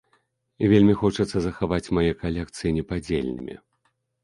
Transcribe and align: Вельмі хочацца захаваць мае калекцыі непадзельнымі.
Вельмі 0.71 0.95
хочацца 1.01 1.37
захаваць 1.47 1.91
мае 1.99 2.07
калекцыі 2.25 2.75
непадзельнымі. 2.81 3.61